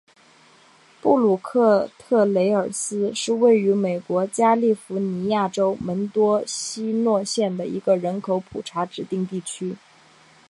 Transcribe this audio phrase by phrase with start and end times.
[0.99, 9.75] 布鲁克特雷尔斯是位于美国加利福尼亚州门多西诺县的一个人口普查指定地区。